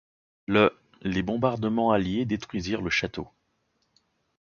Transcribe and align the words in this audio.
Le 0.47 0.75
les 1.03 1.21
bombardements 1.21 1.91
alliés 1.91 2.25
détruisirent 2.25 2.81
le 2.81 2.89
château. 2.89 3.29